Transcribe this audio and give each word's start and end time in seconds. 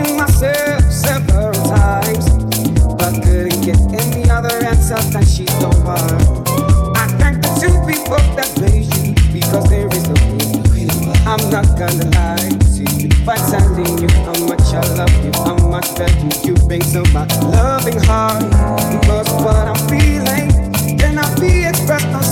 Myself 0.00 0.82
several 0.90 1.52
times, 1.52 2.24
but 2.96 3.12
couldn't 3.22 3.60
get 3.62 3.78
any 3.92 4.30
other 4.30 4.52
answer 4.64 4.96
than 5.12 5.24
she's 5.24 5.52
the 5.60 5.68
one. 5.84 6.96
I 6.96 7.06
thank 7.18 7.42
the 7.42 7.48
two 7.60 7.72
people 7.84 8.16
that 8.36 8.48
raised 8.58 8.96
you 9.04 9.14
because 9.32 9.68
there 9.68 9.88
is 9.88 10.08
no 10.08 10.16
way. 10.72 10.88
I'm 11.28 11.42
not 11.50 11.66
gonna 11.78 12.08
lie 12.16 12.48
to 12.48 12.82
you 12.96 13.08
by 13.26 13.36
telling 13.36 13.98
you 14.00 14.08
how 14.24 14.36
much 14.48 14.72
I 14.72 14.80
love 14.96 15.12
you, 15.24 15.32
how 15.44 15.56
much 15.68 15.88
that 15.96 16.12
you 16.22 16.30
you 16.48 16.54
bring 16.66 16.80
to 16.92 17.04
my 17.12 17.26
loving 17.52 18.00
heart. 18.04 18.44
Because 18.92 19.28
what 19.44 19.68
I'm 19.68 19.80
feeling 19.88 20.48
cannot 20.98 21.38
be 21.40 21.64
expressed 21.64 22.06
on 22.06 22.24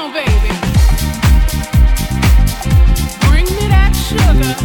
Bring 0.00 0.24
me 3.54 3.68
that 3.68 3.92
sugar. 3.92 4.56